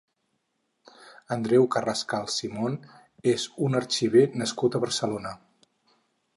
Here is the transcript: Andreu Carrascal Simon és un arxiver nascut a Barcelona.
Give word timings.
Andreu 1.35 1.67
Carrascal 1.75 2.25
Simon 2.37 2.79
és 3.35 3.47
un 3.69 3.81
arxiver 3.83 4.27
nascut 4.43 4.79
a 4.81 4.85
Barcelona. 4.87 5.39